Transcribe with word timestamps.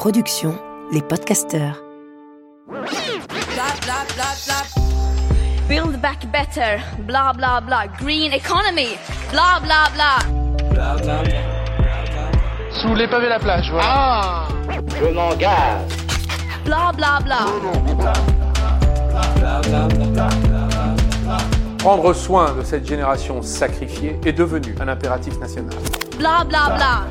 production 0.00 0.54
Les 0.92 1.02
Podcasteurs. 1.02 1.82
Build 5.68 6.00
back 6.00 6.24
better, 6.32 6.80
blah 7.06 7.34
blah 7.34 7.60
blah. 7.60 7.86
Green 7.98 8.32
economy, 8.32 8.96
blah 9.30 9.60
blah 9.60 9.90
blah. 9.94 10.20
Sous 12.80 12.94
les 12.94 13.08
pavés 13.08 13.28
la 13.28 13.38
plage, 13.38 13.70
voilà. 13.70 13.84
Ah 13.86 14.48
Je 14.98 15.12
m'engage. 15.12 15.92
Blah 16.64 16.92
blah 16.96 17.18
blah. 17.22 17.46
Prendre 21.78 22.14
soin 22.14 22.54
de 22.54 22.62
cette 22.62 22.88
génération 22.88 23.42
sacrifiée 23.42 24.18
est 24.24 24.32
devenu 24.32 24.74
un 24.80 24.88
impératif 24.88 25.38
national. 25.38 25.76
Blah 26.18 26.44
blah 26.44 26.70
blah. 26.74 27.04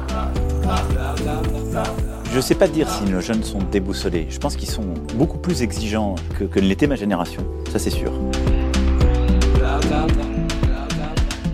Je 2.31 2.35
ne 2.35 2.41
sais 2.41 2.53
pas 2.53 2.67
dire 2.67 2.87
si 2.87 3.03
nos 3.05 3.21
jeunes 3.21 3.43
sont 3.43 3.57
déboussolés. 3.71 4.27
Je 4.29 4.37
pense 4.37 4.55
qu'ils 4.55 4.69
sont 4.69 4.85
beaucoup 5.15 5.39
plus 5.39 5.63
exigeants 5.63 6.13
que, 6.37 6.43
que 6.43 6.59
ne 6.59 6.67
l'était 6.67 6.85
ma 6.85 6.95
génération. 6.95 7.43
Ça, 7.71 7.79
c'est 7.79 7.89
sûr. 7.89 8.11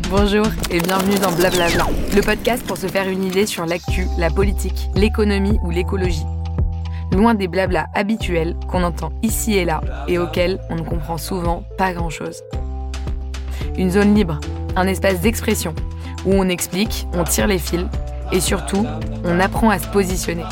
Bonjour 0.09 0.45
et 0.70 0.79
bienvenue 0.81 1.17
dans 1.20 1.31
Blablabla, 1.31 1.88
le 2.13 2.21
podcast 2.21 2.65
pour 2.67 2.77
se 2.77 2.88
faire 2.88 3.07
une 3.07 3.23
idée 3.23 3.45
sur 3.45 3.65
l'actu, 3.65 4.05
la 4.17 4.29
politique, 4.29 4.89
l'économie 4.95 5.57
ou 5.63 5.71
l'écologie. 5.71 6.25
Loin 7.13 7.35
des 7.35 7.48
blablas 7.48 7.87
habituels 7.93 8.55
qu'on 8.67 8.84
entend 8.84 9.13
ici 9.23 9.55
et 9.55 9.63
là 9.63 9.79
et 10.09 10.17
auxquels 10.17 10.59
on 10.70 10.76
ne 10.76 10.81
comprend 10.81 11.17
souvent 11.17 11.63
pas 11.77 11.93
grand-chose. 11.93 12.43
Une 13.77 13.91
zone 13.91 14.13
libre, 14.13 14.41
un 14.76 14.87
espace 14.87 15.21
d'expression 15.21 15.73
où 16.26 16.34
on 16.34 16.49
explique, 16.49 17.07
on 17.13 17.23
tire 17.23 17.48
les 17.48 17.59
fils 17.59 17.85
et 18.31 18.39
surtout, 18.39 18.85
on 19.23 19.39
apprend 19.39 19.70
à 19.70 19.79
se 19.79 19.88
positionner. 19.88 20.45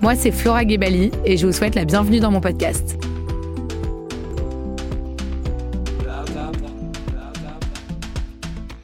Moi, 0.00 0.14
c'est 0.16 0.32
Flora 0.32 0.66
Gebali 0.66 1.10
et 1.24 1.36
je 1.36 1.46
vous 1.46 1.52
souhaite 1.52 1.74
la 1.74 1.84
bienvenue 1.84 2.20
dans 2.20 2.30
mon 2.30 2.40
podcast. 2.40 2.98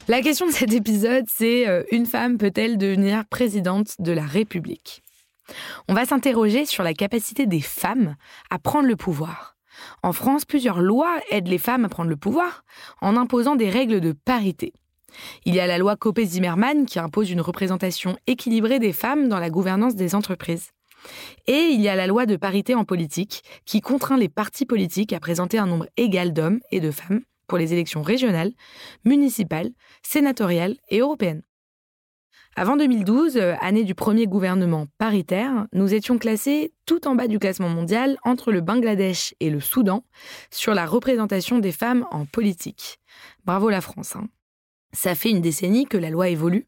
La 0.07 0.21
question 0.21 0.47
de 0.47 0.51
cet 0.51 0.73
épisode, 0.73 1.25
c'est 1.27 1.67
euh, 1.67 1.83
une 1.91 2.07
femme 2.07 2.39
peut-elle 2.39 2.79
devenir 2.79 3.25
présidente 3.29 3.93
de 3.99 4.11
la 4.11 4.25
République? 4.25 5.03
On 5.87 5.93
va 5.93 6.05
s'interroger 6.05 6.65
sur 6.65 6.83
la 6.83 6.93
capacité 6.93 7.45
des 7.45 7.61
femmes 7.61 8.15
à 8.49 8.57
prendre 8.57 8.87
le 8.87 8.95
pouvoir. 8.95 9.55
En 10.01 10.13
France, 10.13 10.45
plusieurs 10.45 10.81
lois 10.81 11.19
aident 11.29 11.47
les 11.47 11.57
femmes 11.57 11.85
à 11.85 11.89
prendre 11.89 12.09
le 12.09 12.17
pouvoir 12.17 12.63
en 13.01 13.17
imposant 13.17 13.55
des 13.55 13.69
règles 13.69 14.01
de 14.01 14.11
parité. 14.11 14.73
Il 15.45 15.55
y 15.55 15.59
a 15.59 15.67
la 15.67 15.77
loi 15.77 15.95
Copé-Zimmermann 15.95 16.85
qui 16.85 16.99
impose 16.99 17.31
une 17.31 17.41
représentation 17.41 18.17
équilibrée 18.27 18.79
des 18.79 18.93
femmes 18.93 19.29
dans 19.29 19.39
la 19.39 19.49
gouvernance 19.49 19.95
des 19.95 20.15
entreprises. 20.15 20.71
Et 21.47 21.69
il 21.71 21.81
y 21.81 21.89
a 21.89 21.95
la 21.95 22.07
loi 22.07 22.25
de 22.25 22.35
parité 22.35 22.75
en 22.75 22.83
politique 22.83 23.43
qui 23.65 23.81
contraint 23.81 24.17
les 24.17 24.29
partis 24.29 24.65
politiques 24.65 25.13
à 25.13 25.19
présenter 25.19 25.57
un 25.57 25.67
nombre 25.67 25.87
égal 25.97 26.33
d'hommes 26.33 26.59
et 26.71 26.79
de 26.79 26.91
femmes 26.91 27.21
pour 27.47 27.57
les 27.57 27.73
élections 27.73 28.01
régionales, 28.01 28.53
municipales, 29.05 29.71
sénatoriales 30.03 30.75
et 30.89 30.99
européennes. 30.99 31.41
Avant 32.55 32.75
2012, 32.75 33.37
euh, 33.37 33.53
année 33.61 33.83
du 33.83 33.95
premier 33.95 34.27
gouvernement 34.27 34.87
paritaire, 34.97 35.67
nous 35.71 35.93
étions 35.93 36.17
classés 36.17 36.73
tout 36.85 37.07
en 37.07 37.15
bas 37.15 37.27
du 37.27 37.39
classement 37.39 37.69
mondial 37.69 38.17
entre 38.23 38.51
le 38.51 38.61
Bangladesh 38.61 39.33
et 39.39 39.49
le 39.49 39.59
Soudan 39.59 40.03
sur 40.51 40.73
la 40.73 40.85
représentation 40.85 41.59
des 41.59 41.71
femmes 41.71 42.05
en 42.11 42.25
politique. 42.25 42.99
Bravo 43.45 43.69
la 43.69 43.81
France. 43.81 44.15
Hein. 44.15 44.27
Ça 44.91 45.13
fait 45.13 45.29
une 45.29 45.41
décennie 45.41 45.85
que 45.85 45.97
la 45.97 46.09
loi 46.09 46.29
évolue, 46.29 46.65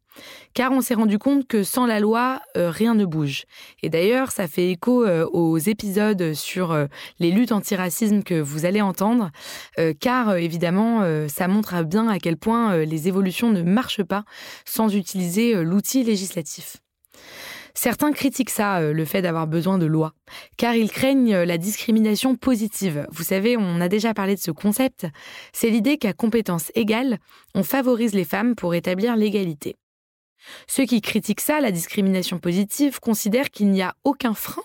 car 0.54 0.72
on 0.72 0.82
s'est 0.82 0.94
rendu 0.94 1.18
compte 1.18 1.48
que 1.48 1.64
sans 1.64 1.88
la 1.88 2.00
loi, 2.00 2.40
euh, 2.56 2.70
rien 2.70 2.94
ne 2.94 3.06
bouge. 3.06 3.46
Et 3.82 3.90
d'ailleurs, 3.90 4.32
ça 4.32 4.48
fait 4.48 4.70
écho 4.70 5.04
euh, 5.04 5.26
aux 5.34 5.58
épisodes 5.58 6.34
sur 6.34 6.72
euh, 6.72 6.86
les 7.20 7.32
luttes 7.32 7.52
antiracisme 7.52 8.22
que 8.22 8.40
vous 8.40 8.66
allez 8.66 8.82
entendre, 8.82 9.32
car 10.00 10.36
évidemment, 10.36 11.04
ça 11.28 11.48
montre 11.48 11.84
bien 11.84 12.08
à 12.08 12.20
quel 12.20 12.38
point 12.38 12.78
les 12.78 13.08
évolutions 13.08 13.50
ne 13.50 13.64
marchent 13.64 14.04
pas 14.04 14.24
sans 14.66 14.94
utiliser 14.96 15.64
l'outil 15.64 16.04
législatif. 16.04 16.78
Certains 17.74 18.12
critiquent 18.12 18.50
ça, 18.50 18.80
euh, 18.80 18.94
le 18.94 19.06
fait 19.06 19.22
d'avoir 19.22 19.48
besoin 19.48 19.78
de 19.78 19.86
lois, 19.86 20.14
car 20.58 20.76
ils 20.76 20.92
craignent 20.92 21.34
euh, 21.34 21.46
la 21.46 21.58
discrimination 21.58 22.36
positive. 22.36 23.08
Vous 23.12 23.24
savez, 23.24 23.58
on 23.58 23.82
a 23.82 23.88
déjà 23.88 24.14
parlé 24.14 24.36
de 24.36 24.40
ce 24.40 24.52
concept. 24.52 25.08
C'est 25.54 25.70
l'idée 25.70 25.98
qu'à 25.98 26.14
compétences 26.14 26.72
égales, 26.76 27.20
on 27.56 27.64
favorise 27.64 28.14
les 28.14 28.26
femmes 28.26 28.56
pour 28.56 28.74
établir 28.74 29.16
l'égalité. 29.16 29.78
Ceux 30.68 30.86
qui 30.86 31.02
critiquent 31.02 31.42
ça, 31.42 31.62
la 31.62 31.72
discrimination 31.72 32.40
positive, 32.40 33.00
considèrent 33.00 33.52
qu'il 33.52 33.70
n'y 33.70 33.82
a 33.82 33.96
aucun 34.04 34.34
frein 34.34 34.64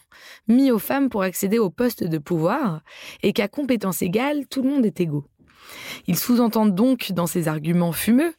mis 0.49 0.71
aux 0.71 0.79
femmes 0.79 1.09
pour 1.09 1.23
accéder 1.23 1.59
aux 1.59 1.71
postes 1.71 2.05
de 2.05 2.19
pouvoir 2.19 2.81
et 3.23 3.33
qu'à 3.33 3.49
compétences 3.49 4.03
égales, 4.03 4.47
tout 4.47 4.63
le 4.63 4.71
monde 4.71 4.87
est 4.87 5.01
égaux. 5.01 5.27
Ils 6.07 6.19
sous-entendent 6.19 6.75
donc 6.75 7.13
dans 7.13 7.27
ces 7.27 7.49
arguments 7.49 7.93
fumeux 7.93 8.35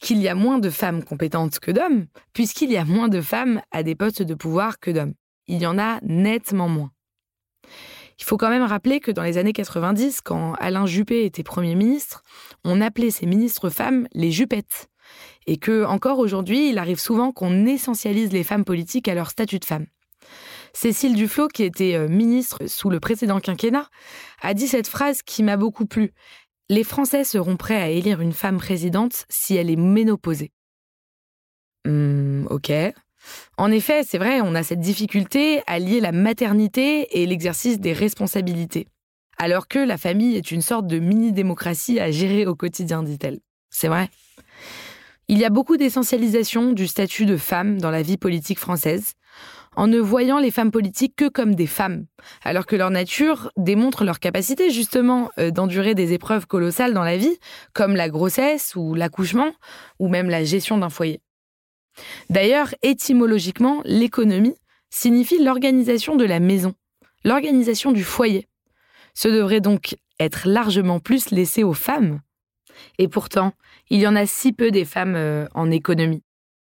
qu'il 0.00 0.18
y 0.18 0.28
a 0.28 0.34
moins 0.34 0.58
de 0.58 0.70
femmes 0.70 1.02
compétentes 1.02 1.58
que 1.58 1.70
d'hommes, 1.70 2.06
puisqu'il 2.32 2.70
y 2.70 2.76
a 2.76 2.84
moins 2.84 3.08
de 3.08 3.20
femmes 3.20 3.60
à 3.70 3.82
des 3.82 3.94
postes 3.94 4.22
de 4.22 4.34
pouvoir 4.34 4.78
que 4.80 4.90
d'hommes. 4.90 5.14
Il 5.46 5.60
y 5.60 5.66
en 5.66 5.78
a 5.78 5.98
nettement 6.02 6.68
moins. 6.68 6.90
Il 8.18 8.24
faut 8.24 8.36
quand 8.36 8.50
même 8.50 8.62
rappeler 8.62 9.00
que 9.00 9.10
dans 9.10 9.22
les 9.22 9.38
années 9.38 9.52
90, 9.52 10.20
quand 10.20 10.54
Alain 10.54 10.86
Juppé 10.86 11.24
était 11.24 11.42
Premier 11.42 11.74
ministre, 11.74 12.22
on 12.64 12.80
appelait 12.80 13.10
ces 13.10 13.26
ministres 13.26 13.68
femmes 13.68 14.06
les 14.12 14.30
jupettes. 14.30 14.88
Et 15.46 15.56
que, 15.56 15.84
encore 15.84 16.20
aujourd'hui, 16.20 16.70
il 16.70 16.78
arrive 16.78 17.00
souvent 17.00 17.32
qu'on 17.32 17.66
essentialise 17.66 18.32
les 18.32 18.44
femmes 18.44 18.64
politiques 18.64 19.08
à 19.08 19.14
leur 19.14 19.30
statut 19.30 19.58
de 19.58 19.64
femme. 19.64 19.86
Cécile 20.72 21.14
Duflot, 21.16 21.48
qui 21.48 21.64
était 21.64 21.96
euh, 21.96 22.08
ministre 22.08 22.66
sous 22.66 22.88
le 22.88 23.00
précédent 23.00 23.40
quinquennat, 23.40 23.88
a 24.40 24.54
dit 24.54 24.68
cette 24.68 24.88
phrase 24.88 25.22
qui 25.22 25.42
m'a 25.42 25.56
beaucoup 25.56 25.84
plu. 25.84 26.12
Les 26.68 26.84
Français 26.84 27.24
seront 27.24 27.56
prêts 27.56 27.80
à 27.80 27.90
élire 27.90 28.20
une 28.20 28.32
femme 28.32 28.58
présidente 28.58 29.24
si 29.28 29.56
elle 29.56 29.70
est 29.70 29.76
ménopausée. 29.76 30.52
Hum, 31.86 32.46
ok. 32.50 32.72
En 33.56 33.70
effet, 33.70 34.02
c'est 34.04 34.18
vrai, 34.18 34.40
on 34.40 34.54
a 34.54 34.62
cette 34.62 34.80
difficulté 34.80 35.62
à 35.66 35.78
lier 35.78 36.00
la 36.00 36.12
maternité 36.12 37.20
et 37.20 37.26
l'exercice 37.26 37.78
des 37.78 37.92
responsabilités. 37.92 38.88
Alors 39.38 39.68
que 39.68 39.78
la 39.78 39.98
famille 39.98 40.36
est 40.36 40.50
une 40.50 40.62
sorte 40.62 40.86
de 40.86 40.98
mini-démocratie 40.98 42.00
à 42.00 42.10
gérer 42.10 42.46
au 42.46 42.54
quotidien, 42.54 43.02
dit-elle. 43.02 43.40
C'est 43.70 43.88
vrai. 43.88 44.08
Il 45.28 45.38
y 45.38 45.44
a 45.44 45.50
beaucoup 45.50 45.76
d'essentialisation 45.76 46.72
du 46.72 46.86
statut 46.86 47.26
de 47.26 47.36
femme 47.36 47.80
dans 47.80 47.90
la 47.90 48.02
vie 48.02 48.18
politique 48.18 48.58
française 48.58 49.14
en 49.76 49.86
ne 49.86 49.98
voyant 49.98 50.38
les 50.38 50.50
femmes 50.50 50.70
politiques 50.70 51.16
que 51.16 51.28
comme 51.28 51.54
des 51.54 51.66
femmes, 51.66 52.06
alors 52.42 52.66
que 52.66 52.76
leur 52.76 52.90
nature 52.90 53.50
démontre 53.56 54.04
leur 54.04 54.20
capacité 54.20 54.70
justement 54.70 55.30
euh, 55.38 55.50
d'endurer 55.50 55.94
des 55.94 56.12
épreuves 56.12 56.46
colossales 56.46 56.94
dans 56.94 57.04
la 57.04 57.16
vie, 57.16 57.38
comme 57.72 57.96
la 57.96 58.08
grossesse 58.08 58.74
ou 58.76 58.94
l'accouchement, 58.94 59.52
ou 59.98 60.08
même 60.08 60.28
la 60.28 60.44
gestion 60.44 60.78
d'un 60.78 60.90
foyer. 60.90 61.20
D'ailleurs, 62.30 62.74
étymologiquement, 62.82 63.82
l'économie 63.84 64.56
signifie 64.90 65.42
l'organisation 65.42 66.16
de 66.16 66.24
la 66.24 66.40
maison, 66.40 66.74
l'organisation 67.24 67.92
du 67.92 68.04
foyer. 68.04 68.48
Ce 69.14 69.28
devrait 69.28 69.60
donc 69.60 69.96
être 70.18 70.48
largement 70.48 71.00
plus 71.00 71.30
laissé 71.30 71.62
aux 71.62 71.72
femmes. 71.74 72.20
Et 72.98 73.08
pourtant, 73.08 73.52
il 73.90 74.00
y 74.00 74.06
en 74.06 74.16
a 74.16 74.26
si 74.26 74.52
peu 74.52 74.70
des 74.70 74.84
femmes 74.84 75.16
euh, 75.16 75.46
en 75.54 75.70
économie. 75.70 76.22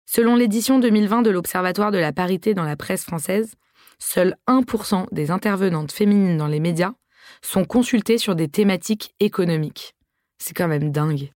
Selon 0.06 0.36
l'édition 0.36 0.80
2020 0.80 1.24
de 1.24 1.32
l'Observatoire 1.32 1.92
de 1.92 1.98
la 1.98 2.14
parité 2.14 2.54
dans 2.54 2.64
la 2.64 2.76
presse 2.76 3.04
française, 3.04 3.56
seul 3.98 4.36
1% 4.48 5.08
des 5.12 5.32
intervenantes 5.32 5.92
féminines 5.92 6.38
dans 6.38 6.48
les 6.48 6.60
médias 6.60 6.94
sont 7.42 7.66
consultées 7.66 8.18
sur 8.18 8.36
des 8.36 8.48
thématiques 8.48 9.14
économiques. 9.20 9.96
C'est 10.38 10.54
quand 10.54 10.68
même 10.68 10.92
dingue. 10.92 11.32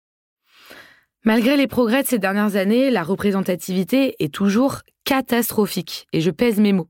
Malgré 1.24 1.56
les 1.56 1.66
progrès 1.66 2.02
de 2.02 2.08
ces 2.08 2.18
dernières 2.18 2.56
années, 2.56 2.90
la 2.90 3.02
représentativité 3.02 4.14
est 4.18 4.32
toujours 4.32 4.82
catastrophique, 5.04 6.06
et 6.12 6.20
je 6.20 6.30
pèse 6.30 6.60
mes 6.60 6.72
mots. 6.72 6.88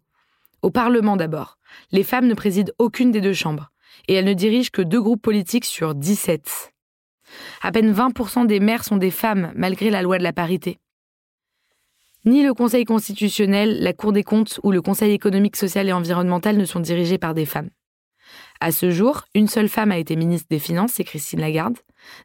Au 0.63 0.71
Parlement 0.71 1.17
d'abord, 1.17 1.59
les 1.93 2.03
femmes 2.03 2.27
ne 2.27 2.35
président 2.35 2.73
aucune 2.79 3.11
des 3.11 3.21
deux 3.21 3.35
chambres, 3.35 3.71
et 4.09 4.15
elles 4.15 4.25
ne 4.25 4.35
dirigent 4.35 4.71
que 4.73 4.83
deux 4.83 5.01
groupes 5.01 5.23
politiques 5.23 5.65
sur 5.65 5.95
17. 5.95 6.73
À 7.63 7.73
peine 7.73 7.93
20% 7.93 8.47
des 8.47 8.61
maires 8.61 8.85
sont 8.85 8.97
des 8.97 9.11
femmes, 9.11 9.53
malgré 9.55 9.91
la 9.91 10.03
loi 10.03 10.19
de 10.19 10.23
la 10.23 10.33
parité. 10.33 10.79
Ni 12.27 12.43
le 12.43 12.55
Conseil 12.55 12.85
constitutionnel, 12.85 13.81
la 13.81 13.93
Cour 13.93 14.13
des 14.13 14.25
comptes 14.25 14.59
ou 14.65 14.73
le 14.73 14.83
Conseil 14.83 15.13
économique, 15.13 15.55
social 15.55 15.89
et 15.89 15.93
environnemental 15.93 16.57
ne 16.57 16.65
sont 16.65 16.81
dirigés 16.81 17.19
par 17.19 17.35
des 17.35 17.47
femmes. 17.47 17.71
À 18.61 18.73
ce 18.73 18.91
jour, 18.91 19.23
une 19.35 19.47
seule 19.47 19.69
femme 19.69 19.93
a 19.93 19.99
été 19.99 20.17
ministre 20.17 20.49
des 20.51 20.59
Finances, 20.59 20.95
c'est 20.95 21.05
Christine 21.05 21.41
Lagarde. 21.41 21.79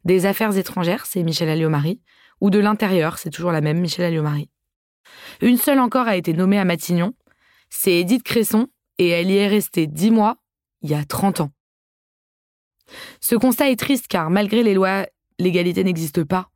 Des 0.04 0.26
Affaires 0.26 0.58
étrangères, 0.58 1.06
c'est 1.06 1.22
Michel 1.22 1.50
Alliot-Marie. 1.50 2.02
Ou 2.40 2.50
de 2.50 2.58
l'Intérieur, 2.58 3.20
c'est 3.20 3.30
toujours 3.30 3.52
la 3.52 3.62
même, 3.62 3.80
Michel 3.80 4.06
Alliot-Marie. 4.06 4.50
Une 5.40 5.58
seule 5.58 5.80
encore 5.80 6.08
a 6.08 6.16
été 6.16 6.34
nommée 6.34 6.58
à 6.58 6.66
Matignon, 6.66 7.14
c'est 7.70 7.94
Edith 7.94 8.24
Cresson, 8.24 8.68
et 8.98 9.10
elle 9.10 9.30
y 9.30 9.38
est 9.38 9.48
restée 9.48 9.86
dix 9.86 10.10
mois, 10.10 10.38
il 10.82 10.90
y 10.90 10.96
a 10.96 11.06
30 11.06 11.42
ans. 11.42 11.52
Ce 13.20 13.36
constat 13.36 13.70
est 13.70 13.80
triste 13.80 14.08
car 14.08 14.32
malgré 14.32 14.64
les 14.64 14.74
lois, 14.74 15.06
l'égalité 15.38 15.84
n'existe 15.84 16.24
pas. 16.24 16.50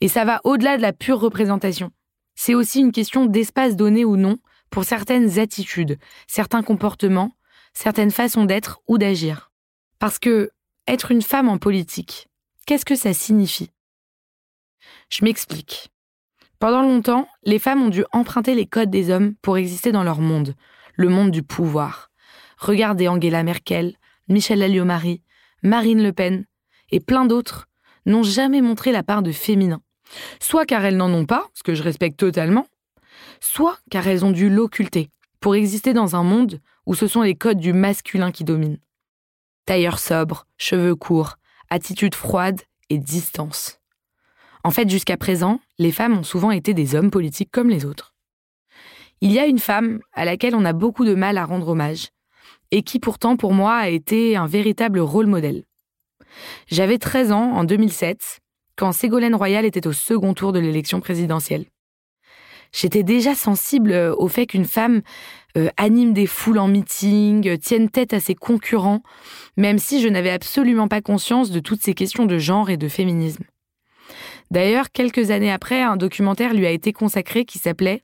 Et 0.00 0.08
ça 0.08 0.24
va 0.24 0.40
au-delà 0.44 0.78
de 0.78 0.82
la 0.82 0.94
pure 0.94 1.20
représentation. 1.20 1.90
C'est 2.34 2.54
aussi 2.54 2.80
une 2.80 2.92
question 2.92 3.26
d'espace 3.26 3.76
donné 3.76 4.04
ou 4.04 4.16
non 4.16 4.38
pour 4.70 4.84
certaines 4.84 5.38
attitudes, 5.38 5.98
certains 6.26 6.62
comportements, 6.62 7.32
certaines 7.72 8.10
façons 8.10 8.44
d'être 8.44 8.80
ou 8.88 8.98
d'agir. 8.98 9.52
Parce 9.98 10.18
que 10.18 10.50
être 10.86 11.10
une 11.10 11.22
femme 11.22 11.48
en 11.48 11.58
politique, 11.58 12.28
qu'est-ce 12.66 12.84
que 12.84 12.96
ça 12.96 13.14
signifie? 13.14 13.70
Je 15.10 15.24
m'explique. 15.24 15.90
Pendant 16.58 16.82
longtemps, 16.82 17.28
les 17.44 17.58
femmes 17.58 17.82
ont 17.82 17.88
dû 17.88 18.04
emprunter 18.12 18.54
les 18.54 18.66
codes 18.66 18.90
des 18.90 19.10
hommes 19.10 19.34
pour 19.42 19.56
exister 19.56 19.92
dans 19.92 20.04
leur 20.04 20.20
monde, 20.20 20.54
le 20.94 21.08
monde 21.08 21.30
du 21.30 21.42
pouvoir. 21.42 22.10
Regardez 22.58 23.08
Angela 23.08 23.42
Merkel, 23.42 23.96
Michel 24.28 24.62
Alliot-Marie, 24.62 25.22
Marine 25.62 26.02
Le 26.02 26.12
Pen 26.12 26.46
et 26.90 27.00
plein 27.00 27.24
d'autres 27.26 27.68
n'ont 28.06 28.22
jamais 28.22 28.60
montré 28.60 28.92
la 28.92 29.02
part 29.02 29.22
de 29.22 29.32
féminin. 29.32 29.82
Soit 30.40 30.66
car 30.66 30.84
elles 30.84 30.96
n'en 30.96 31.12
ont 31.12 31.26
pas, 31.26 31.48
ce 31.54 31.62
que 31.62 31.74
je 31.74 31.82
respecte 31.82 32.18
totalement, 32.18 32.66
soit 33.40 33.78
car 33.90 34.06
elles 34.06 34.24
ont 34.24 34.30
dû 34.30 34.48
l'occulter 34.50 35.10
pour 35.40 35.54
exister 35.54 35.92
dans 35.92 36.16
un 36.16 36.22
monde 36.22 36.60
où 36.86 36.94
ce 36.94 37.06
sont 37.06 37.22
les 37.22 37.34
codes 37.34 37.58
du 37.58 37.72
masculin 37.72 38.32
qui 38.32 38.44
dominent. 38.44 38.78
Tailleur 39.66 39.98
sobre, 39.98 40.46
cheveux 40.56 40.94
courts, 40.94 41.36
attitude 41.70 42.14
froide 42.14 42.60
et 42.90 42.98
distance. 42.98 43.80
En 44.62 44.70
fait, 44.70 44.88
jusqu'à 44.88 45.16
présent, 45.16 45.60
les 45.78 45.92
femmes 45.92 46.18
ont 46.18 46.22
souvent 46.22 46.50
été 46.50 46.72
des 46.74 46.94
hommes 46.94 47.10
politiques 47.10 47.50
comme 47.50 47.68
les 47.68 47.84
autres. 47.84 48.14
Il 49.20 49.32
y 49.32 49.38
a 49.38 49.46
une 49.46 49.58
femme 49.58 50.00
à 50.12 50.24
laquelle 50.24 50.54
on 50.54 50.64
a 50.64 50.72
beaucoup 50.72 51.04
de 51.04 51.14
mal 51.14 51.38
à 51.38 51.44
rendre 51.44 51.68
hommage, 51.68 52.08
et 52.70 52.82
qui 52.82 52.98
pourtant 52.98 53.36
pour 53.36 53.52
moi 53.52 53.74
a 53.76 53.88
été 53.88 54.36
un 54.36 54.46
véritable 54.46 55.00
rôle 55.00 55.26
modèle. 55.26 55.64
J'avais 56.66 56.98
13 56.98 57.32
ans 57.32 57.52
en 57.52 57.64
2007, 57.64 58.40
quand 58.76 58.92
Ségolène 58.92 59.34
Royal 59.34 59.64
était 59.64 59.86
au 59.86 59.92
second 59.92 60.34
tour 60.34 60.52
de 60.52 60.58
l'élection 60.58 61.00
présidentielle. 61.00 61.66
J'étais 62.72 63.04
déjà 63.04 63.34
sensible 63.36 63.92
au 64.18 64.26
fait 64.26 64.46
qu'une 64.46 64.64
femme 64.64 65.02
euh, 65.56 65.68
anime 65.76 66.12
des 66.12 66.26
foules 66.26 66.58
en 66.58 66.66
meeting, 66.66 67.56
tienne 67.58 67.88
tête 67.88 68.12
à 68.12 68.18
ses 68.18 68.34
concurrents, 68.34 69.02
même 69.56 69.78
si 69.78 70.00
je 70.00 70.08
n'avais 70.08 70.30
absolument 70.30 70.88
pas 70.88 71.00
conscience 71.00 71.52
de 71.52 71.60
toutes 71.60 71.82
ces 71.82 71.94
questions 71.94 72.26
de 72.26 72.38
genre 72.38 72.70
et 72.70 72.76
de 72.76 72.88
féminisme. 72.88 73.44
D'ailleurs, 74.50 74.90
quelques 74.90 75.30
années 75.30 75.52
après, 75.52 75.82
un 75.82 75.96
documentaire 75.96 76.52
lui 76.52 76.66
a 76.66 76.70
été 76.70 76.92
consacré 76.92 77.44
qui 77.44 77.58
s'appelait 77.58 78.02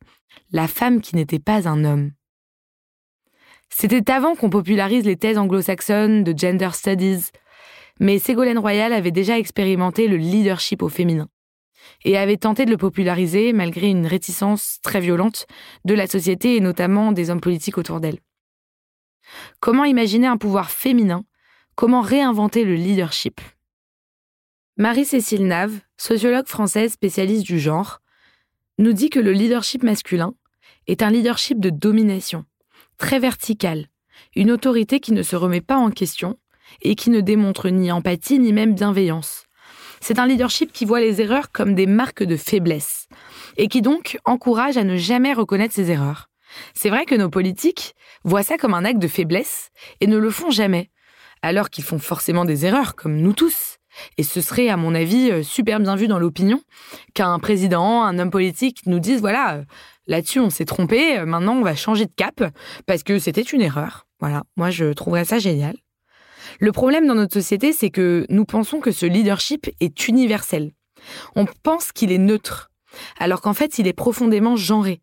La 0.53 0.69
femme 0.69 1.01
qui 1.01 1.17
n'était 1.17 1.41
pas 1.41 1.69
un 1.69 1.85
homme. 1.85 2.13
C'était 3.69 4.11
avant 4.11 4.35
qu'on 4.35 4.51
popularise 4.51 5.05
les 5.05 5.17
thèses 5.17 5.39
anglo-saxonnes 5.39 6.25
de 6.25 6.37
gender 6.37 6.71
studies, 6.73 7.31
mais 8.01 8.19
Ségolène 8.19 8.59
Royal 8.59 8.93
avait 8.93 9.11
déjà 9.11 9.39
expérimenté 9.39 10.09
le 10.09 10.17
leadership 10.17 10.83
au 10.83 10.89
féminin 10.89 11.29
et 12.05 12.17
avait 12.17 12.39
tenté 12.39 12.65
de 12.65 12.71
le 12.71 12.77
populariser 12.77 13.53
malgré 13.53 13.89
une 13.89 14.07
réticence 14.07 14.79
très 14.83 15.01
violente 15.01 15.47
de 15.85 15.95
la 15.95 16.07
société 16.07 16.57
et 16.57 16.61
notamment 16.61 17.13
des 17.13 17.31
hommes 17.31 17.41
politiques 17.41 17.79
autour 17.79 18.01
d'elle. 18.01 18.19
Comment 19.61 19.85
imaginer 19.85 20.27
un 20.27 20.39
pouvoir 20.39 20.71
féminin? 20.71 21.25
Comment 21.75 22.01
réinventer 22.01 22.65
le 22.65 22.75
leadership? 22.75 23.41
Marie-Cécile 24.77 25.47
Nave, 25.47 25.79
sociologue 25.99 26.47
française 26.47 26.93
spécialiste 26.93 27.45
du 27.45 27.61
genre, 27.61 28.01
nous 28.79 28.95
dit 28.95 29.11
que 29.11 29.21
le 29.21 29.33
leadership 29.33 29.83
masculin 29.83 30.35
est 30.87 31.03
un 31.03 31.11
leadership 31.11 31.61
de 31.61 31.69
domination, 31.69 32.47
très 32.97 33.19
vertical, 33.19 33.89
une 34.35 34.51
autorité 34.51 35.01
qui 35.01 35.13
ne 35.13 35.23
se 35.23 35.37
remet 35.37 35.61
pas 35.61 35.77
en 35.77 35.91
question 35.91 36.39
et 36.83 36.95
qui 36.95 37.11
ne 37.11 37.21
démontre 37.21 37.69
ni 37.69 37.93
empathie 37.93 38.39
ni 38.39 38.53
même 38.53 38.75
bienveillance. 38.75 39.45
C'est 40.01 40.19
un 40.19 40.27
leadership 40.27 40.73
qui 40.73 40.85
voit 40.85 41.01
les 41.01 41.21
erreurs 41.21 41.53
comme 41.53 41.75
des 41.75 41.87
marques 41.87 42.23
de 42.23 42.37
faiblesse 42.37 43.09
et 43.57 43.69
qui 43.69 43.83
donc 43.83 44.19
encourage 44.25 44.77
à 44.77 44.85
ne 44.85 44.97
jamais 44.97 45.35
reconnaître 45.35 45.75
ses 45.75 45.91
erreurs. 45.91 46.31
C'est 46.75 46.91
vrai 46.91 47.05
que 47.05 47.15
nos 47.15 47.29
politiques 47.29 47.95
voient 48.25 48.43
ça 48.43 48.57
comme 48.57 48.75
un 48.75 48.85
acte 48.85 48.99
de 48.99 49.09
faiblesse 49.09 49.71
et 50.01 50.07
ne 50.07 50.17
le 50.17 50.31
font 50.31 50.51
jamais, 50.51 50.91
alors 51.43 51.71
qu'ils 51.71 51.85
font 51.85 51.99
forcément 51.99 52.45
des 52.45 52.67
erreurs, 52.67 52.97
comme 52.97 53.17
nous 53.17 53.33
tous. 53.33 53.77
Et 54.19 54.23
ce 54.23 54.41
serait, 54.41 54.69
à 54.69 54.77
mon 54.77 54.95
avis, 54.95 55.31
euh, 55.31 55.43
super 55.43 55.81
bien 55.81 55.97
vu 55.97 56.07
dans 56.07 56.19
l'opinion 56.19 56.61
qu'un 57.15 57.39
président, 57.39 58.05
un 58.05 58.19
homme 58.19 58.31
politique 58.31 58.83
nous 58.87 59.01
dise 59.01 59.21
voilà, 59.21 59.57
euh, 59.57 59.65
là-dessus 60.07 60.39
on 60.39 60.51
s'est 60.51 60.65
trompé, 60.65 61.19
euh, 61.19 61.27
maintenant 61.27 61.55
on 61.55 61.63
va 61.63 61.75
changer 61.75 62.07
de 62.07 62.13
cap 62.15 62.43
parce 62.87 63.03
que 63.03 63.19
c'était 63.19 63.43
une 63.43 63.61
erreur. 63.61 64.07
Voilà, 64.21 64.45
moi 64.57 64.71
je 64.71 64.93
trouverais 64.93 65.25
ça 65.25 65.39
génial. 65.39 65.77
Le 66.61 66.73
problème 66.73 67.07
dans 67.07 67.15
notre 67.15 67.33
société, 67.33 67.73
c'est 67.73 67.89
que 67.89 68.27
nous 68.29 68.45
pensons 68.45 68.81
que 68.81 68.91
ce 68.91 69.07
leadership 69.07 69.71
est 69.81 70.09
universel. 70.09 70.73
On 71.35 71.47
pense 71.47 71.91
qu'il 71.91 72.13
est 72.13 72.19
neutre, 72.19 72.71
alors 73.19 73.41
qu'en 73.41 73.55
fait 73.55 73.79
il 73.79 73.87
est 73.87 73.95
profondément 73.95 74.57
genré. 74.57 75.01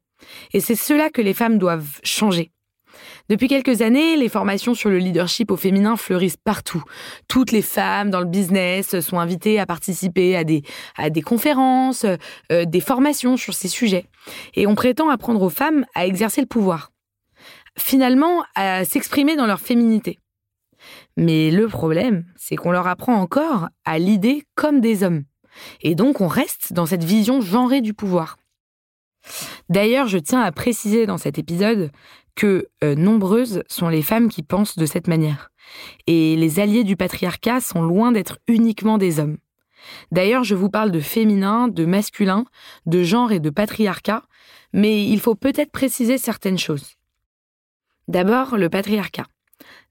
Et 0.54 0.60
c'est 0.60 0.76
cela 0.76 1.10
que 1.10 1.22
les 1.22 1.34
femmes 1.34 1.58
doivent 1.58 2.00
changer. 2.04 2.52
Depuis 3.28 3.48
quelques 3.48 3.82
années, 3.82 4.16
les 4.18 4.30
formations 4.30 4.76
sur 4.76 4.92
le 4.92 5.00
leadership 5.00 5.50
au 5.50 5.58
féminin 5.58 5.98
fleurissent 5.98 6.38
partout. 6.38 6.84
Toutes 7.28 7.52
les 7.52 7.64
femmes 7.64 8.12
dans 8.12 8.20
le 8.20 8.28
business 8.28 9.00
sont 9.00 9.18
invitées 9.18 9.60
à 9.60 9.66
participer 9.66 10.36
à 10.36 10.44
des, 10.44 11.22
conférences, 11.24 12.06
euh, 12.52 12.66
des 12.66 12.82
formations 12.82 13.36
sur 13.36 13.56
ces 13.56 13.68
sujets. 13.68 14.06
Et 14.54 14.68
on 14.68 14.76
prétend 14.76 15.10
apprendre 15.10 15.42
aux 15.42 15.50
femmes 15.50 15.86
à 15.96 16.06
exercer 16.06 16.42
le 16.42 16.48
pouvoir. 16.48 16.92
Finalement, 17.80 18.44
à 18.54 18.86
s'exprimer 18.86 19.36
dans 19.36 19.48
leur 19.48 19.60
féminité. 19.60 20.20
Mais 21.16 21.52
le 21.52 21.68
problème, 21.68 22.26
c'est 22.36 22.56
qu'on 22.56 22.72
leur 22.72 22.88
apprend 22.88 23.16
encore 23.16 23.70
à 23.86 24.00
l'idée 24.00 24.44
comme 24.56 24.82
des 24.82 25.04
hommes. 25.04 25.24
Et 25.82 25.96
donc 25.96 26.22
on 26.22 26.28
reste 26.28 26.74
dans 26.74 26.86
cette 26.86 27.04
vision 27.04 27.42
genrée 27.42 27.82
du 27.82 27.94
pouvoir. 27.94 28.38
D'ailleurs, 29.70 30.08
je 30.08 30.18
tiens 30.18 30.42
à 30.42 30.52
préciser 30.52 31.06
dans 31.06 31.18
cet 31.18 31.38
épisode 31.38 31.92
que 32.36 32.70
euh, 32.84 32.96
nombreuses 32.96 33.64
sont 33.68 33.90
les 33.90 34.04
femmes 34.04 34.30
qui 34.30 34.44
pensent 34.44 34.78
de 34.78 34.86
cette 34.86 35.08
manière. 35.08 35.50
Et 36.06 36.36
les 36.36 36.60
alliés 36.60 36.84
du 36.84 36.96
patriarcat 36.96 37.60
sont 37.60 37.82
loin 37.82 38.12
d'être 38.12 38.40
uniquement 38.48 38.98
des 38.98 39.20
hommes. 39.20 39.38
D'ailleurs, 40.12 40.44
je 40.44 40.56
vous 40.56 40.70
parle 40.70 40.92
de 40.92 41.00
féminin, 41.00 41.68
de 41.68 41.86
masculin, 41.86 42.46
de 42.86 43.04
genre 43.04 43.32
et 43.32 43.40
de 43.40 43.50
patriarcat, 43.50 44.24
mais 44.74 45.06
il 45.06 45.20
faut 45.20 45.36
peut-être 45.36 45.72
préciser 45.72 46.18
certaines 46.18 46.58
choses. 46.58 46.96
D'abord, 48.08 48.58
le 48.58 48.70
patriarcat. 48.70 49.26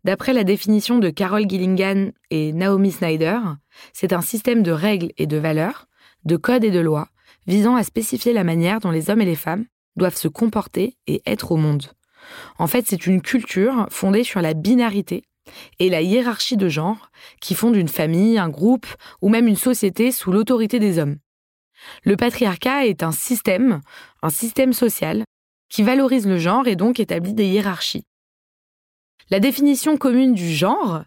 D'après 0.06 0.32
la 0.32 0.44
définition 0.44 1.00
de 1.00 1.10
Carol 1.10 1.50
Gillingan 1.50 2.12
et 2.30 2.52
Naomi 2.52 2.92
Snyder, 2.92 3.40
c'est 3.92 4.12
un 4.12 4.20
système 4.20 4.62
de 4.62 4.70
règles 4.70 5.10
et 5.16 5.26
de 5.26 5.36
valeurs, 5.36 5.88
de 6.24 6.36
codes 6.36 6.62
et 6.62 6.70
de 6.70 6.78
lois, 6.78 7.08
visant 7.48 7.74
à 7.74 7.82
spécifier 7.82 8.32
la 8.32 8.44
manière 8.44 8.78
dont 8.78 8.92
les 8.92 9.10
hommes 9.10 9.22
et 9.22 9.24
les 9.24 9.34
femmes 9.34 9.64
doivent 9.96 10.14
se 10.14 10.28
comporter 10.28 10.96
et 11.08 11.22
être 11.26 11.50
au 11.50 11.56
monde. 11.56 11.90
En 12.60 12.68
fait, 12.68 12.86
c'est 12.86 13.08
une 13.08 13.20
culture 13.20 13.88
fondée 13.90 14.22
sur 14.22 14.40
la 14.40 14.54
binarité 14.54 15.24
et 15.80 15.88
la 15.88 16.02
hiérarchie 16.02 16.56
de 16.56 16.68
genre 16.68 17.10
qui 17.40 17.56
fonde 17.56 17.74
une 17.74 17.88
famille, 17.88 18.38
un 18.38 18.48
groupe 18.48 18.86
ou 19.22 19.28
même 19.28 19.48
une 19.48 19.56
société 19.56 20.12
sous 20.12 20.30
l'autorité 20.30 20.78
des 20.78 21.00
hommes. 21.00 21.16
Le 22.04 22.16
patriarcat 22.16 22.86
est 22.86 23.02
un 23.02 23.10
système, 23.10 23.80
un 24.22 24.30
système 24.30 24.72
social, 24.72 25.24
qui 25.68 25.82
valorise 25.82 26.28
le 26.28 26.38
genre 26.38 26.68
et 26.68 26.76
donc 26.76 27.00
établit 27.00 27.34
des 27.34 27.46
hiérarchies. 27.46 28.04
La 29.30 29.40
définition 29.40 29.96
commune 29.96 30.34
du 30.34 30.48
genre, 30.48 31.02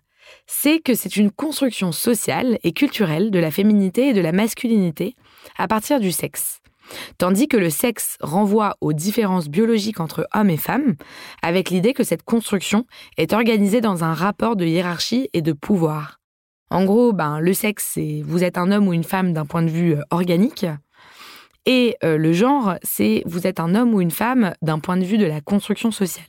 c'est 0.45 0.79
que 0.79 0.93
c'est 0.93 1.15
une 1.15 1.31
construction 1.31 1.91
sociale 1.91 2.59
et 2.63 2.73
culturelle 2.73 3.31
de 3.31 3.39
la 3.39 3.51
féminité 3.51 4.09
et 4.09 4.13
de 4.13 4.21
la 4.21 4.31
masculinité 4.31 5.15
à 5.57 5.67
partir 5.67 5.99
du 5.99 6.11
sexe 6.11 6.59
tandis 7.17 7.47
que 7.47 7.57
le 7.57 7.69
sexe 7.69 8.17
renvoie 8.21 8.75
aux 8.81 8.93
différences 8.93 9.49
biologiques 9.49 9.99
entre 9.99 10.27
hommes 10.33 10.49
et 10.49 10.57
femmes, 10.57 10.95
avec 11.41 11.69
l'idée 11.69 11.93
que 11.93 12.03
cette 12.03 12.23
construction 12.23 12.85
est 13.17 13.33
organisée 13.33 13.81
dans 13.81 14.03
un 14.03 14.13
rapport 14.13 14.55
de 14.55 14.65
hiérarchie 14.65 15.29
et 15.33 15.41
de 15.41 15.53
pouvoir. 15.53 16.19
En 16.69 16.85
gros, 16.85 17.13
ben, 17.13 17.39
le 17.39 17.53
sexe, 17.53 17.91
c'est 17.93 18.21
vous 18.23 18.43
êtes 18.43 18.57
un 18.57 18.71
homme 18.71 18.87
ou 18.87 18.93
une 18.93 19.03
femme 19.03 19.33
d'un 19.33 19.45
point 19.45 19.63
de 19.63 19.69
vue 19.69 19.95
euh, 19.95 20.01
organique, 20.11 20.65
et 21.65 21.95
euh, 22.03 22.17
le 22.17 22.31
genre, 22.31 22.75
c'est 22.83 23.23
vous 23.25 23.45
êtes 23.45 23.59
un 23.59 23.75
homme 23.75 23.93
ou 23.93 24.01
une 24.01 24.11
femme 24.11 24.53
d'un 24.61 24.79
point 24.79 24.97
de 24.97 25.03
vue 25.03 25.17
de 25.17 25.25
la 25.25 25.41
construction 25.41 25.91
sociale. 25.91 26.25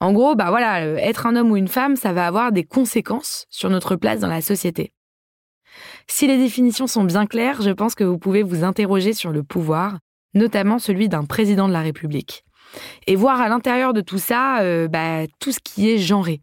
En 0.00 0.12
gros, 0.12 0.34
bah 0.34 0.50
voilà, 0.50 0.84
euh, 0.84 0.96
être 0.96 1.26
un 1.26 1.34
homme 1.34 1.50
ou 1.50 1.56
une 1.56 1.68
femme, 1.68 1.96
ça 1.96 2.12
va 2.12 2.26
avoir 2.26 2.52
des 2.52 2.64
conséquences 2.64 3.46
sur 3.50 3.68
notre 3.68 3.96
place 3.96 4.20
dans 4.20 4.28
la 4.28 4.40
société. 4.40 4.92
Si 6.06 6.26
les 6.26 6.38
définitions 6.38 6.86
sont 6.86 7.04
bien 7.04 7.26
claires, 7.26 7.62
je 7.62 7.70
pense 7.70 7.94
que 7.94 8.04
vous 8.04 8.18
pouvez 8.18 8.42
vous 8.42 8.64
interroger 8.64 9.12
sur 9.12 9.30
le 9.30 9.42
pouvoir, 9.42 9.98
notamment 10.34 10.78
celui 10.78 11.08
d'un 11.08 11.24
président 11.24 11.68
de 11.68 11.72
la 11.72 11.82
République, 11.82 12.44
et 13.06 13.16
voir 13.16 13.40
à 13.40 13.48
l'intérieur 13.48 13.92
de 13.92 14.00
tout 14.00 14.18
ça 14.18 14.60
euh, 14.60 14.88
bah, 14.88 15.26
tout 15.40 15.52
ce 15.52 15.58
qui 15.62 15.90
est 15.90 15.98
genré. 15.98 16.42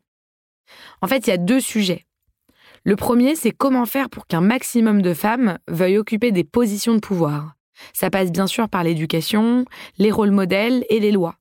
En 1.01 1.07
fait, 1.07 1.27
il 1.27 1.29
y 1.29 1.33
a 1.33 1.37
deux 1.37 1.59
sujets. 1.59 2.05
Le 2.83 2.95
premier, 2.95 3.35
c'est 3.35 3.51
comment 3.51 3.85
faire 3.85 4.09
pour 4.09 4.27
qu'un 4.27 4.41
maximum 4.41 5.01
de 5.01 5.13
femmes 5.13 5.57
veuillent 5.67 5.97
occuper 5.97 6.31
des 6.31 6.43
positions 6.43 6.93
de 6.93 6.99
pouvoir. 6.99 7.53
Ça 7.93 8.09
passe 8.09 8.31
bien 8.31 8.47
sûr 8.47 8.69
par 8.69 8.83
l'éducation, 8.83 9.65
les 9.97 10.11
rôles 10.11 10.31
modèles 10.31 10.85
et 10.89 10.99
les 10.99 11.11
lois. 11.11 11.35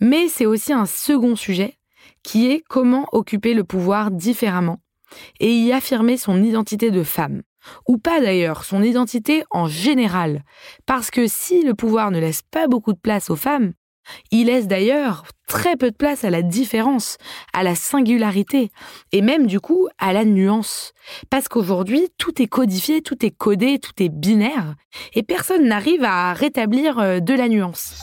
Mais 0.00 0.28
c'est 0.28 0.46
aussi 0.46 0.72
un 0.72 0.86
second 0.86 1.36
sujet 1.36 1.78
qui 2.22 2.50
est 2.50 2.62
comment 2.68 3.06
occuper 3.12 3.54
le 3.54 3.64
pouvoir 3.64 4.10
différemment 4.10 4.78
et 5.40 5.52
y 5.52 5.72
affirmer 5.72 6.16
son 6.16 6.42
identité 6.42 6.90
de 6.90 7.02
femme. 7.02 7.42
Ou 7.88 7.98
pas 7.98 8.20
d'ailleurs, 8.20 8.64
son 8.64 8.82
identité 8.82 9.44
en 9.50 9.66
général. 9.66 10.42
Parce 10.86 11.10
que 11.10 11.26
si 11.26 11.62
le 11.62 11.74
pouvoir 11.74 12.10
ne 12.10 12.20
laisse 12.20 12.42
pas 12.42 12.68
beaucoup 12.68 12.92
de 12.92 12.98
place 12.98 13.30
aux 13.30 13.36
femmes, 13.36 13.72
Il 14.30 14.46
laisse 14.46 14.66
d'ailleurs 14.66 15.24
très 15.46 15.76
peu 15.76 15.90
de 15.90 15.96
place 15.96 16.24
à 16.24 16.30
la 16.30 16.42
différence, 16.42 17.18
à 17.52 17.62
la 17.62 17.74
singularité, 17.74 18.70
et 19.12 19.22
même 19.22 19.46
du 19.46 19.60
coup 19.60 19.88
à 19.98 20.12
la 20.12 20.24
nuance. 20.24 20.92
Parce 21.30 21.48
qu'aujourd'hui, 21.48 22.08
tout 22.18 22.40
est 22.42 22.46
codifié, 22.46 23.02
tout 23.02 23.24
est 23.24 23.30
codé, 23.30 23.78
tout 23.78 24.02
est 24.02 24.08
binaire, 24.08 24.74
et 25.14 25.22
personne 25.22 25.66
n'arrive 25.66 26.04
à 26.04 26.32
rétablir 26.34 26.98
euh, 26.98 27.20
de 27.20 27.34
la 27.34 27.48
nuance. 27.48 28.02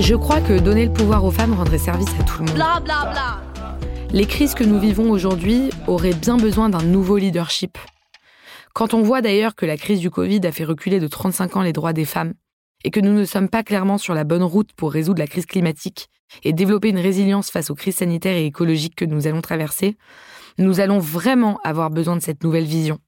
Je 0.00 0.14
crois 0.14 0.40
que 0.40 0.58
donner 0.58 0.86
le 0.86 0.92
pouvoir 0.92 1.24
aux 1.24 1.30
femmes 1.30 1.52
rendrait 1.52 1.78
service 1.78 2.08
à 2.18 2.22
tout 2.22 2.42
le 2.42 2.48
monde. 2.48 2.58
Les 4.10 4.24
crises 4.24 4.54
que 4.54 4.64
nous 4.64 4.78
vivons 4.78 5.10
aujourd'hui 5.10 5.70
auraient 5.86 6.14
bien 6.14 6.38
besoin 6.38 6.70
d'un 6.70 6.82
nouveau 6.82 7.18
leadership. 7.18 7.76
Quand 8.72 8.94
on 8.94 9.02
voit 9.02 9.20
d'ailleurs 9.20 9.54
que 9.54 9.66
la 9.66 9.76
crise 9.76 10.00
du 10.00 10.08
Covid 10.08 10.40
a 10.46 10.52
fait 10.52 10.64
reculer 10.64 10.98
de 10.98 11.08
35 11.08 11.56
ans 11.56 11.62
les 11.62 11.72
droits 11.72 11.92
des 11.92 12.04
femmes, 12.04 12.32
et 12.84 12.90
que 12.90 13.00
nous 13.00 13.12
ne 13.12 13.24
sommes 13.24 13.48
pas 13.48 13.62
clairement 13.62 13.98
sur 13.98 14.14
la 14.14 14.24
bonne 14.24 14.42
route 14.42 14.72
pour 14.72 14.92
résoudre 14.92 15.18
la 15.18 15.26
crise 15.26 15.46
climatique 15.46 16.08
et 16.42 16.52
développer 16.52 16.88
une 16.88 16.98
résilience 16.98 17.50
face 17.50 17.70
aux 17.70 17.74
crises 17.74 17.96
sanitaires 17.96 18.36
et 18.36 18.46
écologiques 18.46 18.94
que 18.94 19.04
nous 19.04 19.26
allons 19.26 19.40
traverser, 19.40 19.96
nous 20.58 20.80
allons 20.80 20.98
vraiment 20.98 21.58
avoir 21.64 21.90
besoin 21.90 22.16
de 22.16 22.22
cette 22.22 22.44
nouvelle 22.44 22.64
vision. 22.64 22.98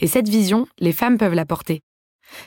Et 0.00 0.06
cette 0.06 0.28
vision, 0.28 0.66
les 0.78 0.92
femmes 0.92 1.18
peuvent 1.18 1.34
la 1.34 1.46
porter. 1.46 1.82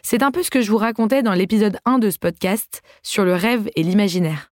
C'est 0.04 0.24
un 0.24 0.32
peu 0.32 0.44
ce 0.44 0.50
que 0.50 0.62
je 0.62 0.72
vous 0.72 0.78
racontais 0.78 1.24
dans 1.24 1.34
l'épisode 1.34 1.80
1 1.86 2.00
de 2.00 2.10
ce 2.10 2.20
podcast 2.20 2.82
sur 3.04 3.24
le 3.26 3.36
rêve 3.36 3.70
et 3.76 3.84
l'imaginaire. 3.84 4.52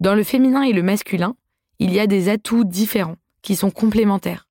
Dans 0.00 0.14
le 0.14 0.24
féminin 0.24 0.62
et 0.62 0.72
le 0.72 0.82
masculin, 0.82 1.36
il 1.78 1.92
y 1.92 2.00
a 2.00 2.06
des 2.06 2.28
atouts 2.28 2.64
différents 2.64 3.16
qui 3.42 3.56
sont 3.56 3.70
complémentaires. 3.70 4.48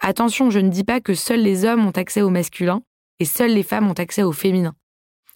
Attention, 0.00 0.50
je 0.50 0.58
ne 0.58 0.68
dis 0.68 0.84
pas 0.84 1.00
que 1.00 1.14
seuls 1.14 1.40
les 1.40 1.64
hommes 1.64 1.86
ont 1.86 1.90
accès 1.90 2.22
au 2.22 2.30
masculin 2.30 2.82
et 3.18 3.24
seules 3.24 3.52
les 3.52 3.62
femmes 3.62 3.88
ont 3.88 3.94
accès 3.94 4.22
au 4.22 4.32
féminin. 4.32 4.74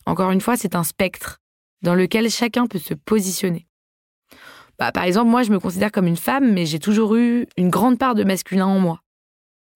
Encore 0.07 0.31
une 0.31 0.41
fois, 0.41 0.57
c'est 0.57 0.75
un 0.75 0.85
spectre 0.85 1.39
dans 1.83 1.95
lequel 1.95 2.31
chacun 2.31 2.67
peut 2.67 2.79
se 2.79 2.95
positionner. 2.95 3.67
Bah, 4.79 4.93
par 4.93 5.05
exemple, 5.05 5.31
moi, 5.31 5.43
je 5.43 5.51
me 5.51 5.61
considère 5.61 5.93
comme 5.93 6.07
une 6.07 6.17
femme, 6.17 6.53
mais 6.53 6.67
j'ai 6.67 6.79
toujours 6.79 7.17
eu 7.17 7.47
une 7.57 7.71
grande 7.71 7.99
part 7.99 8.15
de 8.15 8.25
masculin 8.25 8.67
en 8.67 8.79
moi. 8.79 9.03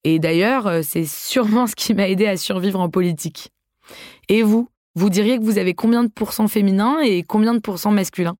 Et 0.04 0.18
d'ailleurs, 0.18 0.66
euh, 0.66 0.80
c'est 0.82 1.06
sûrement 1.06 1.66
ce 1.66 1.74
qui 1.74 1.94
m'a 1.94 2.08
aidé 2.08 2.26
à 2.26 2.36
survivre 2.36 2.80
en 2.80 2.88
politique. 2.88 3.50
Et 4.28 4.42
vous, 4.42 4.68
vous 4.94 5.10
diriez 5.10 5.38
que 5.38 5.44
vous 5.44 5.58
avez 5.58 5.74
combien 5.74 6.04
de 6.04 6.10
pourcents 6.10 6.48
féminins 6.48 7.00
et 7.00 7.22
combien 7.22 7.54
de 7.54 7.58
pourcents 7.58 7.90
masculins? 7.90 8.36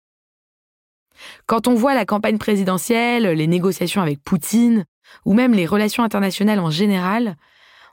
Quand 1.47 1.69
on 1.69 1.75
voit 1.75 1.95
la 1.95 2.05
campagne 2.05 2.39
présidentielle, 2.39 3.25
les 3.25 3.47
négociations 3.47 4.03
avec 4.03 4.23
Poutine, 4.23 4.85
ou 5.25 5.35
même 5.35 5.55
les 5.55 5.67
relations 5.67 6.03
internationales 6.03 6.61
en 6.61 6.71
général, 6.71 7.37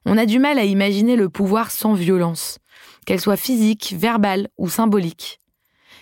on 0.06 0.18
a 0.18 0.26
du 0.26 0.40
mal 0.40 0.58
à 0.58 0.64
imaginer 0.64 1.16
le 1.16 1.30
pouvoir 1.30 1.72
sans 1.72 1.94
violence, 1.94 2.58
qu'elle 3.06 3.22
soit 3.22 3.38
physique, 3.38 3.94
verbale 3.98 4.48
ou 4.58 4.70
symbolique. 4.70 5.40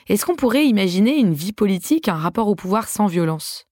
Est-ce 0.08 0.26
qu'on 0.26 0.36
pourrait 0.36 0.66
imaginer 0.66 1.18
une 1.18 1.34
vie 1.34 1.54
politique, 1.54 2.08
un 2.08 2.16
rapport 2.16 2.48
au 2.48 2.56
pouvoir 2.56 2.88
sans 2.88 3.08
violence? 3.08 3.69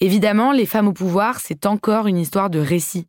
Évidemment, 0.00 0.52
les 0.52 0.66
femmes 0.66 0.88
au 0.88 0.92
pouvoir, 0.92 1.40
c'est 1.40 1.64
encore 1.64 2.06
une 2.06 2.18
histoire 2.18 2.50
de 2.50 2.58
récit. 2.58 3.08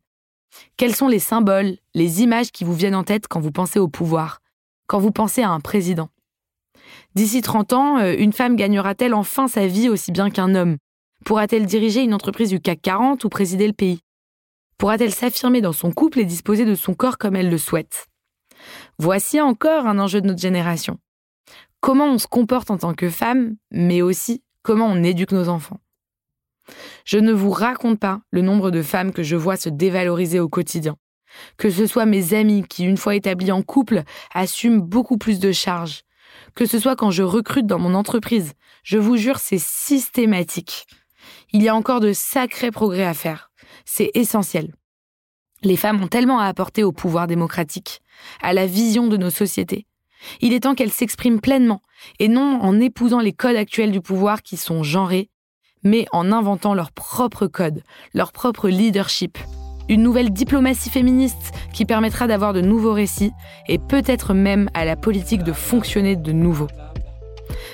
Quels 0.77 0.95
sont 0.95 1.07
les 1.07 1.19
symboles, 1.19 1.77
les 1.93 2.21
images 2.21 2.51
qui 2.51 2.63
vous 2.63 2.73
viennent 2.73 2.95
en 2.95 3.03
tête 3.03 3.27
quand 3.27 3.41
vous 3.41 3.51
pensez 3.51 3.79
au 3.79 3.87
pouvoir, 3.87 4.39
quand 4.87 4.99
vous 4.99 5.11
pensez 5.11 5.41
à 5.43 5.49
un 5.49 5.59
président? 5.59 6.09
D'ici 7.15 7.41
30 7.41 7.73
ans, 7.73 7.97
euh, 7.97 8.15
une 8.17 8.31
femme 8.31 8.55
gagnera-t-elle 8.55 9.13
enfin 9.13 9.47
sa 9.47 9.67
vie 9.67 9.89
aussi 9.89 10.11
bien 10.11 10.29
qu'un 10.29 10.55
homme? 10.55 10.77
Pourra-t-elle 11.25 11.65
diriger 11.65 12.03
une 12.03 12.13
entreprise 12.13 12.49
du 12.49 12.61
CAC 12.61 12.81
40 12.81 13.25
ou 13.25 13.29
présider 13.29 13.67
le 13.67 13.73
pays? 13.73 13.99
Pourra-t-elle 14.77 15.13
s'affirmer 15.13 15.59
dans 15.59 15.73
son 15.73 15.91
couple 15.91 16.19
et 16.19 16.25
disposer 16.25 16.63
de 16.63 16.75
son 16.75 16.93
corps 16.93 17.17
comme 17.17 17.35
elle 17.35 17.49
le 17.49 17.57
souhaite? 17.57 18.07
Voici 18.97 19.41
encore 19.41 19.87
un 19.87 19.99
enjeu 19.99 20.21
de 20.21 20.27
notre 20.27 20.39
génération. 20.39 20.99
Comment 21.81 22.05
on 22.05 22.17
se 22.17 22.27
comporte 22.27 22.71
en 22.71 22.77
tant 22.77 22.93
que 22.93 23.09
femme, 23.09 23.55
mais 23.71 24.01
aussi 24.01 24.43
comment 24.61 24.87
on 24.87 25.03
éduque 25.03 25.31
nos 25.31 25.49
enfants? 25.49 25.79
Je 27.05 27.17
ne 27.17 27.31
vous 27.31 27.51
raconte 27.51 27.99
pas 27.99 28.21
le 28.31 28.41
nombre 28.41 28.71
de 28.71 28.81
femmes 28.81 29.11
que 29.11 29.23
je 29.23 29.35
vois 29.35 29.57
se 29.57 29.69
dévaloriser 29.69 30.39
au 30.39 30.49
quotidien. 30.49 30.95
Que 31.57 31.69
ce 31.69 31.85
soit 31.85 32.05
mes 32.05 32.33
amis 32.33 32.63
qui, 32.67 32.85
une 32.85 32.97
fois 32.97 33.15
établis 33.15 33.51
en 33.51 33.61
couple, 33.61 34.03
assument 34.33 34.81
beaucoup 34.81 35.17
plus 35.17 35.39
de 35.39 35.51
charges. 35.51 36.01
Que 36.55 36.65
ce 36.65 36.79
soit 36.79 36.95
quand 36.95 37.11
je 37.11 37.23
recrute 37.23 37.67
dans 37.67 37.79
mon 37.79 37.93
entreprise. 37.93 38.53
Je 38.83 38.97
vous 38.97 39.17
jure, 39.17 39.39
c'est 39.39 39.61
systématique. 39.61 40.87
Il 41.53 41.63
y 41.63 41.69
a 41.69 41.75
encore 41.75 41.99
de 41.99 42.13
sacrés 42.13 42.71
progrès 42.71 43.05
à 43.05 43.13
faire. 43.13 43.51
C'est 43.85 44.11
essentiel. 44.13 44.73
Les 45.63 45.77
femmes 45.77 46.01
ont 46.03 46.07
tellement 46.07 46.39
à 46.39 46.45
apporter 46.45 46.83
au 46.83 46.91
pouvoir 46.91 47.27
démocratique, 47.27 48.01
à 48.41 48.53
la 48.53 48.67
vision 48.67 49.07
de 49.07 49.17
nos 49.17 49.31
sociétés. 49.31 49.87
Il 50.41 50.53
est 50.53 50.61
temps 50.61 50.75
qu'elles 50.75 50.91
s'expriment 50.91 51.39
pleinement, 51.39 51.81
et 52.19 52.27
non 52.27 52.59
en 52.61 52.79
épousant 52.79 53.19
les 53.19 53.33
codes 53.33 53.55
actuels 53.55 53.91
du 53.91 54.01
pouvoir 54.01 54.41
qui 54.41 54.57
sont 54.57 54.83
genrés, 54.83 55.29
mais 55.87 56.05
en 56.11 56.31
inventant 56.31 56.73
leur 56.73 56.91
propre 56.91 57.47
code, 57.47 57.81
leur 58.13 58.31
propre 58.31 58.67
leadership. 58.69 59.37
Une 59.89 60.03
nouvelle 60.03 60.31
diplomatie 60.31 60.89
féministe 60.89 61.53
qui 61.73 61.85
permettra 61.85 62.27
d'avoir 62.27 62.51
de 62.51 62.59
nouveaux 62.59 62.93
récits 62.93 63.31
et 63.69 63.77
peut-être 63.77 64.33
même 64.33 64.69
à 64.73 64.83
la 64.83 64.97
politique 64.97 65.43
de 65.43 65.53
fonctionner 65.53 66.17
de 66.17 66.31
nouveau. 66.33 66.67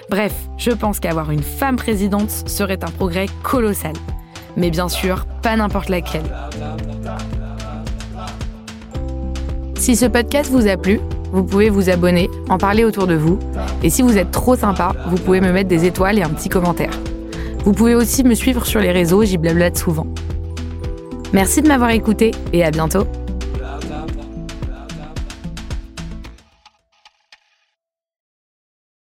Bref, 0.10 0.34
je 0.58 0.70
pense 0.70 1.00
qu'avoir 1.00 1.32
une 1.32 1.42
femme 1.42 1.76
présidente 1.76 2.30
serait 2.30 2.84
un 2.84 2.92
progrès 2.92 3.26
colossal. 3.42 3.94
Mais 4.58 4.70
bien 4.70 4.90
sûr, 4.90 5.26
pas 5.42 5.56
n'importe 5.56 5.90
laquelle. 5.90 6.24
Si 9.76 9.96
ce 9.96 10.06
podcast 10.06 10.52
vous 10.52 10.68
a 10.68 10.78
plu, 10.78 11.00
vous 11.32 11.44
pouvez 11.44 11.70
vous 11.72 11.90
abonner, 11.90 12.30
en 12.48 12.60
parler 12.60 12.86
autour 12.86 13.08
de 13.08 13.16
vous. 13.16 13.40
Et 13.82 13.90
si 13.90 14.04
vous 14.04 14.20
êtes 14.20 14.30
trop 14.30 14.56
sympa, 14.56 14.92
vous 15.08 15.18
pouvez 15.18 15.42
me 15.42 15.52
mettre 15.52 15.70
des 15.70 15.86
étoiles 15.86 16.20
et 16.20 16.22
un 16.22 16.30
petit 16.30 16.50
commentaire. 16.50 16.92
Vous 17.64 17.72
pouvez 17.72 17.96
aussi 17.96 18.24
me 18.24 18.36
suivre 18.36 18.66
sur 18.66 18.80
les 18.80 18.92
réseaux, 18.92 19.24
j'y 19.24 19.38
blablate 19.38 19.78
souvent. 19.78 20.08
Merci 21.32 21.62
de 21.62 21.68
m'avoir 21.68 21.92
écouté 21.92 22.32
et 22.52 22.64
à 22.64 22.72
bientôt 22.72 23.08